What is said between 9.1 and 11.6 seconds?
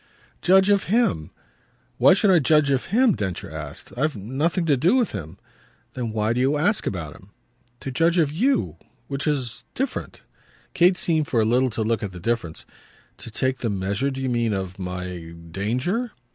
is different." Kate seemed for a